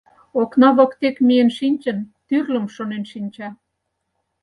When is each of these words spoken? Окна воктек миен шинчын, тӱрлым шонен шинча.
Окна 0.41 0.69
воктек 0.77 1.15
миен 1.27 1.49
шинчын, 1.57 1.97
тӱрлым 2.27 2.65
шонен 2.75 3.03
шинча. 3.11 3.49